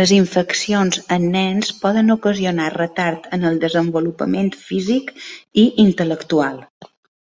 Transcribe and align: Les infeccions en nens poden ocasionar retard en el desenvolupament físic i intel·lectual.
Les 0.00 0.10
infeccions 0.16 1.00
en 1.16 1.24
nens 1.32 1.72
poden 1.82 2.16
ocasionar 2.16 2.70
retard 2.78 3.28
en 3.40 3.52
el 3.52 3.60
desenvolupament 3.68 4.56
físic 4.72 5.14
i 5.68 5.72
intel·lectual. 5.92 6.68